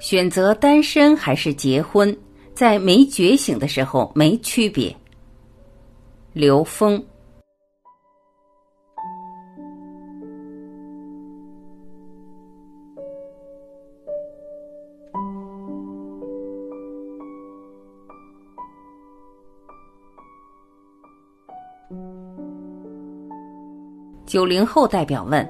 [0.00, 2.16] 选择单身还是结婚，
[2.54, 4.94] 在没觉醒的时候没区别。
[6.32, 7.02] 刘峰。
[24.26, 25.48] 九零后代表问：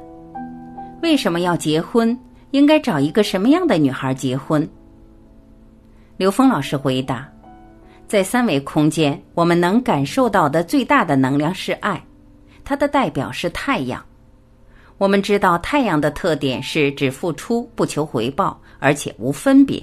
[1.02, 2.16] 为什么要结婚？
[2.50, 4.68] 应该找一个什么样的女孩结婚？
[6.16, 7.28] 刘峰老师回答：
[8.06, 12.02] 在三维空间，我们能感受到的最大的能量是爱，
[12.64, 14.04] 它的代表是太阳。
[14.96, 19.80] 我们知道太阳的特点是只付出不求回报，而且无分别。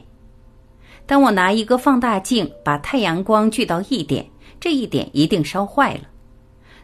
[1.05, 4.25] 当我拿一个放大镜把太阳光聚到一点，
[4.59, 6.01] 这一点一定烧坏了。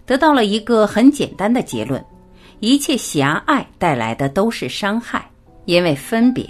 [0.05, 2.05] 得到了一个很简单的结论：
[2.59, 5.30] 一切狭隘带来的都是伤害，
[5.65, 6.45] 因为分别。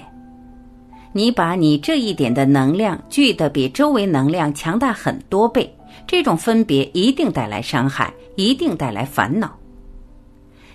[1.14, 5.70] 你把你这一点的能量聚得比周围能量强大很多倍，
[6.08, 9.54] 这种分别一定带来伤害，一定带来烦恼。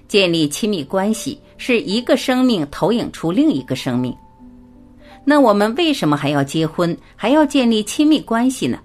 [0.09, 4.15] 建立亲密关系是一个生命投影出另一个生命。
[5.25, 8.79] 那我们为什么还要结婚，还要建立亲密关系呢？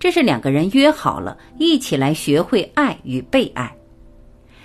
[0.00, 3.72] 这是两个人约好了，一起来学会爱与被爱。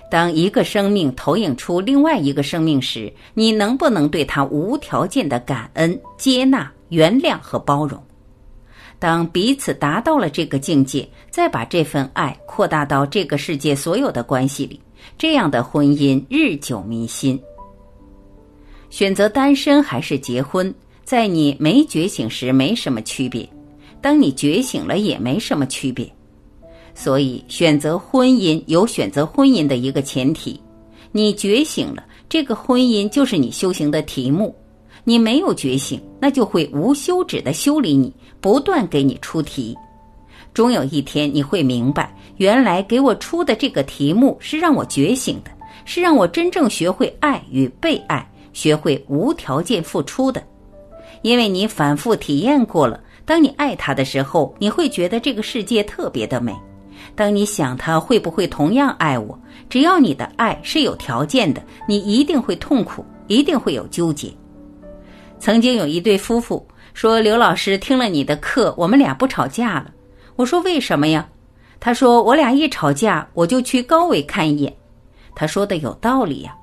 [0.09, 8.02] 当一个生命投影出另外一个生命时，你能不能对他无条件的感恩、接纳、原谅和包容？
[9.00, 14.81] 当彼此达到了这个境界，再把这份爱扩大到这个世界所有的关系里，
[15.17, 17.39] 这样的婚姻日久弥新。
[18.89, 23.47] 选择单身还是结婚，在你没觉醒时没什么区别。
[24.02, 26.09] 当你觉醒了，也没什么区别。
[27.00, 30.59] 所以，选择婚姻有选择婚姻的一个前提：
[31.12, 34.52] 你觉醒了，这个婚姻就是你修行的题目；
[35.03, 39.78] 你没有觉醒，那就会无休止的修理你，不断给你出题。
[40.56, 45.52] 终有一天，你会明白，原来给我出的这个题目是让我觉醒的，
[45.85, 50.41] 是让我真正学会爱与被爱，学会无条件付出的。
[51.22, 53.00] 因为你反复体验过了。
[53.24, 56.56] 当你爱他的时候，你会觉得这个世界特别的美。
[57.16, 59.38] 当你想他会不会同样爱我，
[59.69, 64.31] 只要你的爱是有条件的，你一定会痛苦，一定会有纠结。
[65.40, 69.91] 曾经有一对夫妇说：“刘老师听了你的课，我们俩不吵架了。”
[70.35, 71.28] 我说：“为什么呀？”
[71.79, 74.75] 他说：“我俩一吵架，我就去高维看一眼。”
[75.35, 76.56] 他说的有道理呀。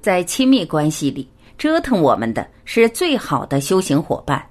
[0.00, 1.28] 在亲密关系里，
[1.58, 4.42] 折腾我们的是最好的修行伙伴。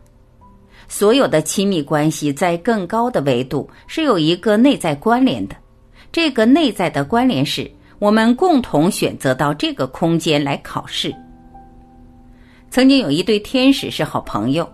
[0.87, 5.55] 所有的亲密关系在更高的维度是有一个内在关联的，
[6.11, 11.13] 这个内在的关联是我们共同选择到这个空间来考试。
[12.69, 14.69] 曾经有一对天使是好朋友，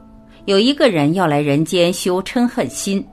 [0.46, 3.06] 有一个人要来人间修嗔恨心，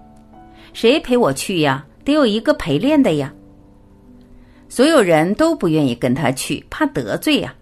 [0.72, 1.84] 谁陪我去呀？
[2.04, 3.32] 得有一个陪练的呀。
[4.68, 7.54] 所有人都不愿意跟他去，怕得罪呀。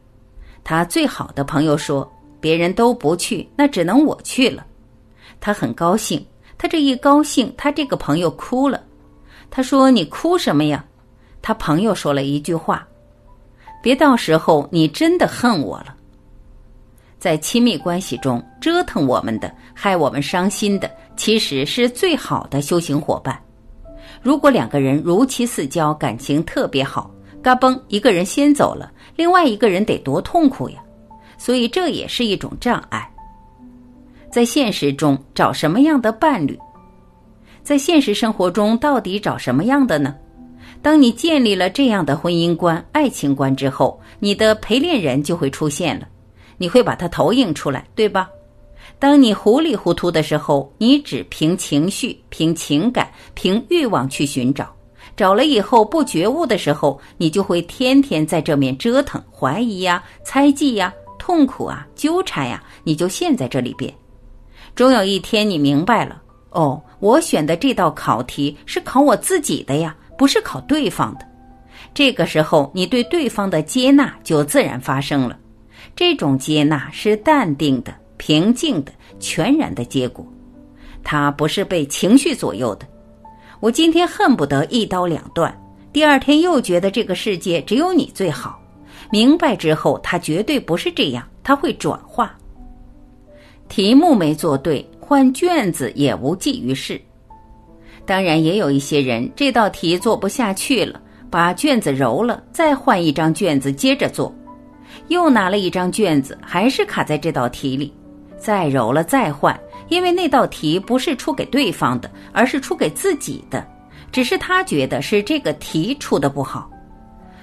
[0.62, 2.10] 他最好的朋友说
[2.41, 4.66] ：“别人都不去，那只能我去了。”
[5.41, 6.25] 他很高兴，
[6.56, 8.82] 他这一高兴，他这个朋友哭了。
[9.50, 10.84] 他说：“你哭什么呀？”
[11.41, 12.87] 他朋友说了一句话
[13.82, 15.94] ：“别到时候你真的恨我了。”
[17.19, 23.41] 在亲密关系中，折腾我们的、害我们伤心的，其实是最好的修行伙伴。
[24.22, 27.10] 如果两个人如漆似胶，感情特别好，
[27.43, 30.82] 嘎嘣，一个人先走了，另外一个人得多痛苦呀！
[31.38, 33.08] 所以这也是一种障碍。
[34.38, 36.56] 在现实中找什么样的伴侣？
[37.65, 40.15] 在现实生活中到底找什么样的呢？
[40.81, 46.06] 当你建立了这样的婚姻观、爱情观之后，你的陪练人就会出现了，
[46.56, 48.31] 你会把它投影出来，对吧？
[49.00, 54.72] 当你糊里糊涂的时候，你只凭情绪、凭情感、凭欲望去寻找，
[55.16, 63.92] 找了以后不觉悟的时候，你就会天天在这面折腾、怀疑呀、猜忌呀、痛苦啊、纠缠呀，你就陷在这里边。
[64.78, 71.27] 终有一天，你明白了哦，我选的这道考题是考我自己的呀，不是考对方的。
[71.92, 75.36] 这个时候，你对对方的接纳就自然发生了。
[75.97, 80.25] 这种接纳是淡定的、平静的、全然的结果，
[81.03, 82.86] 它不是被情绪左右的。
[83.59, 85.53] 我今天恨不得一刀两断，
[85.92, 88.57] 第二天又觉得这个世界只有你最好。
[89.10, 92.33] 明白之后，它绝对不是这样，它会转化。
[93.68, 97.00] 题目没做对，换卷子也无济于事。
[98.06, 101.00] 当然，也有一些人这道题做不下去了，
[101.30, 104.34] 把卷子揉了，再换一张卷子接着做，
[105.09, 107.92] 又拿了一张卷子，还是卡在这道题里。
[108.38, 113.66] 再揉了再换，因为那道题不是出给对方的，而是出给自己的，
[114.12, 116.70] 只是他觉得是这个题出的不好。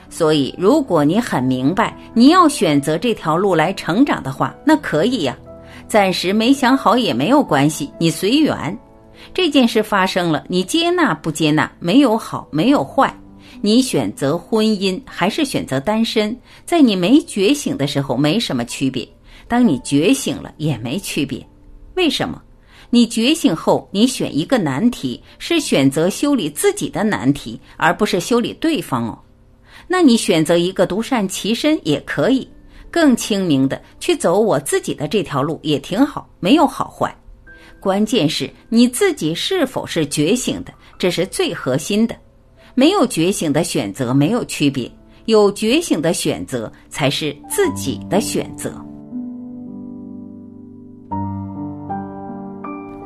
[0.10, 5.38] 所以，如果你很明白你要选择这条路来成长的话，那可以呀。
[5.88, 8.78] 暂时没想好也没有关系，你随缘。
[9.34, 13.14] 这件事发生了，你接纳不接纳，没有好，没有坏。
[13.62, 19.08] 你选择婚姻还是选择单身，在你没觉醒的时候没什么区别，
[19.48, 21.46] 当你觉醒了也没区别。
[21.96, 22.42] 为什么？
[22.90, 29.18] 你觉醒后，你选一个难题，是选择修理自己的难题，而不是修理对方哦。
[29.88, 32.48] 那你选择一个独善其身也可以，
[32.96, 37.14] 更清明的去走我自己的这条路也挺好，没有好坏。
[37.78, 42.16] 关键是你自己是否是觉醒的，这是最核心的。
[42.74, 44.90] 没有觉醒的选择没有区别，
[45.26, 48.74] 有觉醒的选择才是自己的选择。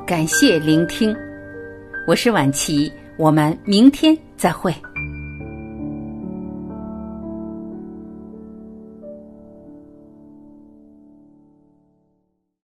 [0.06, 1.12] 感谢聆听，
[2.06, 4.72] 我是晚琪，我们明天再会。